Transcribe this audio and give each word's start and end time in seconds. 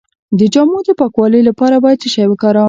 د 0.39 0.41
جامو 0.53 0.79
د 0.87 0.89
پاکوالي 0.99 1.41
لپاره 1.49 1.75
باید 1.83 2.01
څه 2.03 2.07
شی 2.13 2.23
وکاروم؟ 2.27 2.59